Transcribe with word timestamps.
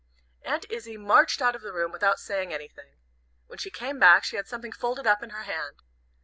Aunt 0.41 0.65
Izzie 0.67 0.97
marched 0.97 1.43
out 1.43 1.55
of 1.55 1.61
the 1.61 1.71
room 1.71 1.91
without 1.91 2.17
saying 2.19 2.51
anything. 2.51 2.95
When 3.45 3.59
she 3.59 3.69
came 3.69 3.99
back 3.99 4.23
she 4.23 4.35
had 4.35 4.47
something 4.47 4.71
folded 4.71 5.05
up 5.05 5.21
in 5.21 5.29
her 5.29 5.43
hand. 5.43 5.83